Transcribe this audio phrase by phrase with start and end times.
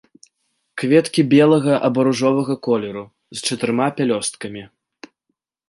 [0.81, 3.05] Кветкі белага або ружовага колеру,
[3.37, 4.63] з чатырма пялёсткамі.